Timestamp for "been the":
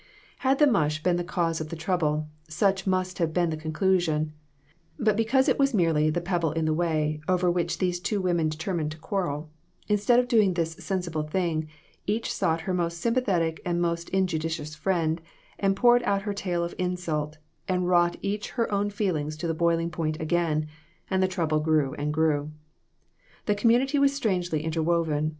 1.03-1.23, 3.35-3.55